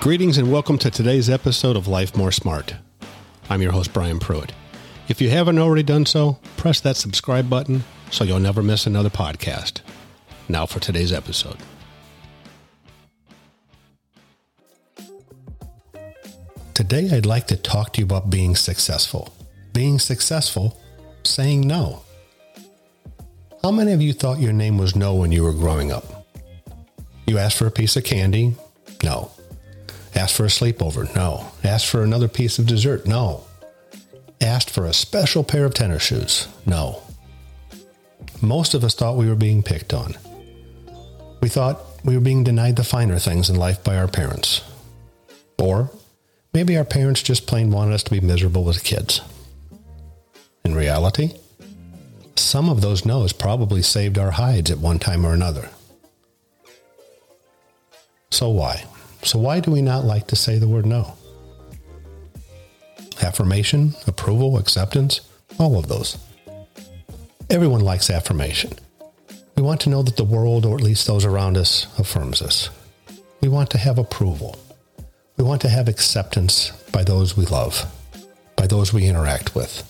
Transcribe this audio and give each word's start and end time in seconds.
Greetings 0.00 0.38
and 0.38 0.50
welcome 0.50 0.78
to 0.78 0.90
today's 0.90 1.28
episode 1.28 1.76
of 1.76 1.86
Life 1.86 2.16
More 2.16 2.32
Smart. 2.32 2.74
I'm 3.50 3.60
your 3.60 3.72
host, 3.72 3.92
Brian 3.92 4.18
Pruitt. 4.18 4.50
If 5.08 5.20
you 5.20 5.28
haven't 5.28 5.58
already 5.58 5.82
done 5.82 6.06
so, 6.06 6.38
press 6.56 6.80
that 6.80 6.96
subscribe 6.96 7.50
button 7.50 7.84
so 8.10 8.24
you'll 8.24 8.40
never 8.40 8.62
miss 8.62 8.86
another 8.86 9.10
podcast. 9.10 9.82
Now 10.48 10.64
for 10.64 10.80
today's 10.80 11.12
episode. 11.12 11.58
Today, 16.72 17.10
I'd 17.12 17.26
like 17.26 17.46
to 17.48 17.56
talk 17.58 17.92
to 17.92 17.98
you 17.98 18.06
about 18.06 18.30
being 18.30 18.56
successful. 18.56 19.34
Being 19.74 19.98
successful, 19.98 20.80
saying 21.24 21.60
no. 21.60 22.04
How 23.62 23.70
many 23.70 23.92
of 23.92 24.00
you 24.00 24.14
thought 24.14 24.40
your 24.40 24.54
name 24.54 24.78
was 24.78 24.96
no 24.96 25.14
when 25.14 25.30
you 25.30 25.42
were 25.42 25.52
growing 25.52 25.92
up? 25.92 26.26
You 27.26 27.36
asked 27.36 27.58
for 27.58 27.66
a 27.66 27.70
piece 27.70 27.96
of 27.96 28.04
candy? 28.04 28.54
No. 29.04 29.30
Asked 30.20 30.36
for 30.36 30.44
a 30.44 30.48
sleepover? 30.48 31.16
No. 31.16 31.50
Asked 31.64 31.86
for 31.86 32.02
another 32.02 32.28
piece 32.28 32.58
of 32.58 32.66
dessert? 32.66 33.06
No. 33.06 33.46
Asked 34.38 34.68
for 34.68 34.84
a 34.84 34.92
special 34.92 35.42
pair 35.42 35.64
of 35.64 35.72
tennis 35.72 36.02
shoes? 36.02 36.46
No. 36.66 37.02
Most 38.42 38.74
of 38.74 38.84
us 38.84 38.94
thought 38.94 39.16
we 39.16 39.30
were 39.30 39.34
being 39.34 39.62
picked 39.62 39.94
on. 39.94 40.18
We 41.40 41.48
thought 41.48 41.80
we 42.04 42.14
were 42.14 42.20
being 42.20 42.44
denied 42.44 42.76
the 42.76 42.84
finer 42.84 43.18
things 43.18 43.48
in 43.48 43.56
life 43.56 43.82
by 43.82 43.96
our 43.96 44.08
parents. 44.08 44.60
Or 45.58 45.90
maybe 46.52 46.76
our 46.76 46.84
parents 46.84 47.22
just 47.22 47.46
plain 47.46 47.70
wanted 47.70 47.94
us 47.94 48.02
to 48.02 48.10
be 48.10 48.20
miserable 48.20 48.68
as 48.68 48.76
kids. 48.76 49.22
In 50.66 50.74
reality, 50.74 51.32
some 52.36 52.68
of 52.68 52.82
those 52.82 53.06
no's 53.06 53.32
probably 53.32 53.80
saved 53.80 54.18
our 54.18 54.32
hides 54.32 54.70
at 54.70 54.76
one 54.76 54.98
time 54.98 55.24
or 55.24 55.32
another. 55.32 55.70
So 58.30 58.50
why? 58.50 58.84
So, 59.22 59.38
why 59.38 59.60
do 59.60 59.70
we 59.70 59.82
not 59.82 60.04
like 60.04 60.26
to 60.28 60.36
say 60.36 60.58
the 60.58 60.68
word 60.68 60.86
no? 60.86 61.14
Affirmation, 63.22 63.94
approval, 64.06 64.56
acceptance, 64.56 65.20
all 65.58 65.78
of 65.78 65.88
those. 65.88 66.16
Everyone 67.50 67.80
likes 67.80 68.08
affirmation. 68.08 68.72
We 69.56 69.62
want 69.62 69.80
to 69.82 69.90
know 69.90 70.02
that 70.02 70.16
the 70.16 70.24
world, 70.24 70.64
or 70.64 70.74
at 70.74 70.82
least 70.82 71.06
those 71.06 71.24
around 71.24 71.58
us, 71.58 71.86
affirms 71.98 72.40
us. 72.40 72.70
We 73.42 73.48
want 73.48 73.70
to 73.70 73.78
have 73.78 73.98
approval. 73.98 74.58
We 75.36 75.44
want 75.44 75.60
to 75.62 75.68
have 75.68 75.88
acceptance 75.88 76.70
by 76.92 77.04
those 77.04 77.36
we 77.36 77.44
love, 77.46 77.84
by 78.56 78.66
those 78.66 78.92
we 78.92 79.06
interact 79.06 79.54
with. 79.54 79.86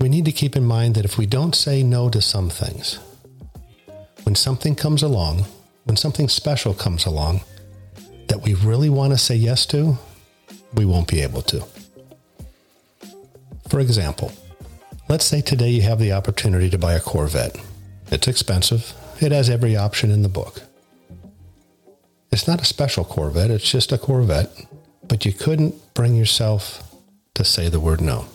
We 0.00 0.08
need 0.08 0.24
to 0.24 0.32
keep 0.32 0.56
in 0.56 0.64
mind 0.64 0.94
that 0.94 1.04
if 1.04 1.18
we 1.18 1.26
don't 1.26 1.54
say 1.54 1.82
no 1.82 2.08
to 2.08 2.22
some 2.22 2.48
things, 2.48 2.98
when 4.22 4.34
something 4.34 4.74
comes 4.74 5.02
along 5.02 5.44
when 5.90 5.96
something 5.96 6.28
special 6.28 6.72
comes 6.72 7.04
along 7.04 7.40
that 8.28 8.42
we 8.42 8.54
really 8.54 8.88
want 8.88 9.12
to 9.12 9.18
say 9.18 9.34
yes 9.34 9.66
to, 9.66 9.98
we 10.74 10.84
won't 10.84 11.08
be 11.08 11.20
able 11.20 11.42
to. 11.42 11.64
For 13.68 13.80
example, 13.80 14.30
let's 15.08 15.24
say 15.24 15.40
today 15.40 15.70
you 15.70 15.82
have 15.82 15.98
the 15.98 16.12
opportunity 16.12 16.70
to 16.70 16.78
buy 16.78 16.94
a 16.94 17.00
Corvette. 17.00 17.60
It's 18.08 18.28
expensive, 18.28 18.94
it 19.20 19.32
has 19.32 19.50
every 19.50 19.74
option 19.74 20.12
in 20.12 20.22
the 20.22 20.28
book. 20.28 20.62
It's 22.30 22.46
not 22.46 22.62
a 22.62 22.64
special 22.64 23.02
Corvette, 23.02 23.50
it's 23.50 23.68
just 23.68 23.90
a 23.90 23.98
Corvette, 23.98 24.52
but 25.08 25.26
you 25.26 25.32
couldn't 25.32 25.74
bring 25.94 26.14
yourself 26.14 26.88
to 27.34 27.42
say 27.42 27.68
the 27.68 27.80
word 27.80 28.00
no. 28.00 28.26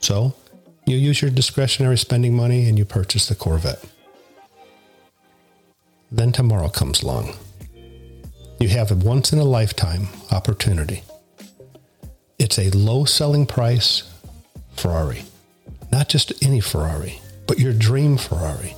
So, 0.00 0.34
you 0.84 0.96
use 0.96 1.22
your 1.22 1.30
discretionary 1.30 1.96
spending 1.96 2.34
money 2.34 2.68
and 2.68 2.76
you 2.76 2.84
purchase 2.84 3.28
the 3.28 3.36
Corvette. 3.36 3.84
Then 6.12 6.30
tomorrow 6.30 6.68
comes 6.68 7.02
along. 7.02 7.34
You 8.60 8.68
have 8.68 8.90
a 8.90 8.94
once 8.94 9.32
in 9.32 9.38
a 9.38 9.44
lifetime 9.44 10.08
opportunity. 10.30 11.02
It's 12.38 12.58
a 12.58 12.70
low 12.70 13.06
selling 13.06 13.46
price 13.46 14.02
Ferrari. 14.76 15.22
Not 15.90 16.10
just 16.10 16.32
any 16.44 16.60
Ferrari, 16.60 17.18
but 17.46 17.58
your 17.58 17.72
dream 17.72 18.18
Ferrari. 18.18 18.76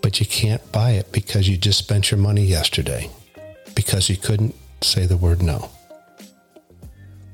But 0.00 0.18
you 0.18 0.26
can't 0.26 0.72
buy 0.72 0.92
it 0.92 1.12
because 1.12 1.48
you 1.48 1.56
just 1.56 1.78
spent 1.78 2.10
your 2.10 2.18
money 2.18 2.44
yesterday, 2.44 3.10
because 3.74 4.08
you 4.08 4.16
couldn't 4.16 4.54
say 4.82 5.04
the 5.04 5.16
word 5.16 5.42
no. 5.42 5.70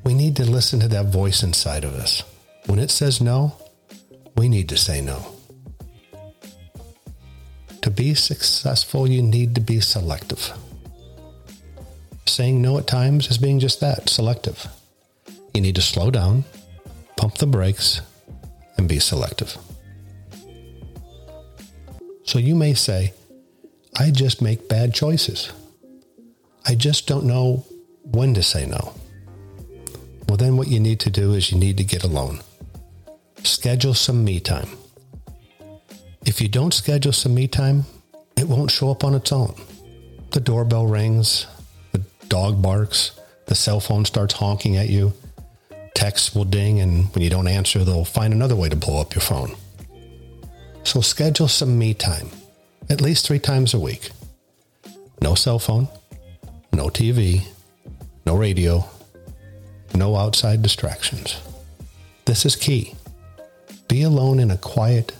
We 0.05 0.15
need 0.15 0.37
to 0.37 0.51
listen 0.51 0.81
to 0.81 0.89
that 0.89 1.07
voice 1.07 1.43
inside 1.43 1.85
of 1.85 1.95
us. 1.95 2.25
When 2.67 2.79
it 2.79 2.91
says 2.91 3.21
no, 3.21 3.57
we 4.37 4.49
need 4.49 4.69
to 4.71 4.77
say 4.77 5.01
no. 5.01 5.32
To 7.83 7.91
be 7.91 8.15
successful, 8.15 9.09
you 9.09 9.23
need 9.23 9.55
to 9.57 9.61
be 9.61 9.81
selective. 9.81 10.53
Saying 12.27 12.63
no 12.63 12.79
at 12.79 12.87
times 12.87 13.29
is 13.29 13.39
being 13.39 13.59
just 13.59 13.81
that 13.81 14.09
selective. 14.09 14.67
You 15.53 15.61
need 15.61 15.75
to 15.75 15.83
slow 15.83 16.11
down, 16.11 16.45
pump 17.17 17.39
the 17.39 17.47
brakes, 17.47 18.01
and 18.77 18.89
be 18.89 19.01
selective. 19.01 19.57
So 22.25 22.39
you 22.39 22.55
may 22.55 22.75
say, 22.75 23.13
I 23.99 24.11
just 24.13 24.41
make 24.41 24.69
bad 24.69 24.95
choices. 24.95 25.53
I 26.65 26.77
just 26.77 27.09
don't 27.09 27.27
know 27.27 27.67
when 28.05 28.33
to 28.35 28.43
say 28.43 28.65
no. 28.65 28.95
Well, 30.29 30.37
then 30.37 30.57
what 30.57 30.69
you 30.69 30.79
need 30.79 31.01
to 31.01 31.11
do 31.11 31.35
is 31.35 31.51
you 31.51 31.59
need 31.59 31.77
to 31.79 31.85
get 31.85 32.05
alone. 32.05 32.41
Schedule 33.43 33.95
some 33.95 34.25
me 34.25 34.39
time. 34.39 34.69
If 36.33 36.41
you 36.41 36.49
don't 36.49 36.73
schedule 36.73 37.13
some 37.13 37.35
me 37.35 37.47
time, 37.47 37.85
it 38.39 38.49
won't 38.49 38.71
show 38.71 38.91
up 38.91 39.05
on 39.05 39.15
its 39.15 39.33
own. 39.33 39.55
The 40.31 40.41
doorbell 40.41 40.87
rings, 40.87 41.47
the 41.93 41.99
dog 42.29 42.63
barks, 42.63 43.11
the 43.49 43.55
cell 43.55 43.81
phone 43.81 44.07
starts 44.07 44.33
honking 44.33 44.79
at 44.79 44.89
you, 44.89 45.13
texts 45.95 46.35
will 46.35 46.47
ding, 46.47 46.81
and 46.81 47.15
when 47.15 47.23
you 47.23 47.29
don't 47.29 47.49
answer, 47.49 47.85
they'll 47.85 48.07
find 48.07 48.33
another 48.33 48.57
way 48.57 48.71
to 48.71 48.77
blow 48.77 48.99
up 48.99 49.15
your 49.15 49.21
phone. 49.21 49.55
So 50.85 51.03
schedule 51.03 51.49
some 51.49 51.79
me 51.79 51.93
time, 51.93 52.31
at 52.89 53.03
least 53.03 53.27
three 53.27 53.39
times 53.39 53.75
a 53.75 53.79
week. 53.79 54.09
No 55.21 55.35
cell 55.35 55.59
phone, 55.59 55.87
no 56.73 56.87
TV, 56.87 57.47
no 58.25 58.37
radio, 58.37 58.89
no 59.95 60.17
outside 60.17 60.63
distractions. 60.63 61.39
This 62.25 62.47
is 62.47 62.57
key. 62.57 62.95
Be 63.87 64.01
alone 64.01 64.41
in 64.41 64.51
a 64.51 64.57
quiet, 64.57 65.13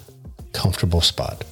comfortable 0.53 1.01
spot. 1.01 1.45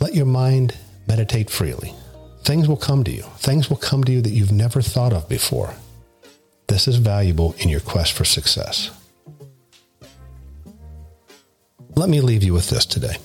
Let 0.00 0.14
your 0.14 0.26
mind 0.26 0.76
meditate 1.06 1.50
freely. 1.50 1.94
Things 2.42 2.68
will 2.68 2.76
come 2.76 3.04
to 3.04 3.10
you. 3.10 3.22
Things 3.38 3.68
will 3.68 3.76
come 3.76 4.02
to 4.04 4.12
you 4.12 4.22
that 4.22 4.30
you've 4.30 4.52
never 4.52 4.80
thought 4.80 5.12
of 5.12 5.28
before. 5.28 5.74
This 6.68 6.88
is 6.88 6.96
valuable 6.96 7.54
in 7.58 7.68
your 7.68 7.80
quest 7.80 8.12
for 8.12 8.24
success. 8.24 8.90
Let 11.96 12.08
me 12.08 12.20
leave 12.20 12.42
you 12.42 12.54
with 12.54 12.70
this 12.70 12.86
today. 12.86 13.16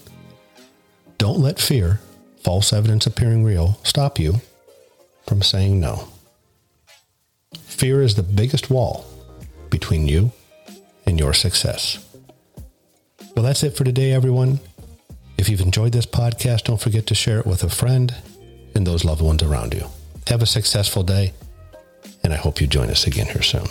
Don't 1.17 1.39
let 1.39 1.59
fear, 1.59 2.01
false 2.43 2.73
evidence 2.73 3.07
appearing 3.07 3.43
real, 3.43 3.79
stop 3.83 4.19
you 4.19 4.41
from 5.25 5.41
saying 5.41 5.79
no. 5.79 6.07
Fear 7.63 8.01
is 8.01 8.15
the 8.15 8.23
biggest 8.23 8.69
wall 8.69 9.05
between 9.69 10.07
you 10.07 10.31
and 11.05 11.19
your 11.19 11.33
success. 11.33 12.04
Well, 13.35 13.43
that's 13.43 13.63
it 13.63 13.75
for 13.75 13.83
today, 13.83 14.13
everyone. 14.13 14.59
If 15.37 15.49
you've 15.49 15.61
enjoyed 15.61 15.91
this 15.91 16.05
podcast, 16.05 16.63
don't 16.63 16.79
forget 16.79 17.05
to 17.07 17.15
share 17.15 17.39
it 17.39 17.45
with 17.45 17.63
a 17.63 17.69
friend 17.69 18.15
and 18.73 18.87
those 18.87 19.03
loved 19.03 19.21
ones 19.21 19.43
around 19.43 19.73
you. 19.73 19.85
Have 20.27 20.41
a 20.41 20.45
successful 20.45 21.03
day, 21.03 21.33
and 22.23 22.33
I 22.33 22.37
hope 22.37 22.61
you 22.61 22.67
join 22.67 22.89
us 22.89 23.05
again 23.05 23.25
here 23.25 23.41
soon. 23.41 23.67